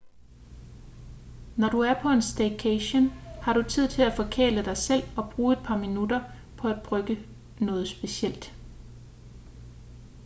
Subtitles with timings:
[1.57, 3.09] når du er på en staycation
[3.41, 6.23] har du tid til at forkæle dig selv og bruge et par ekstra minutter
[6.57, 7.25] på at brygge
[7.59, 8.53] noget specielt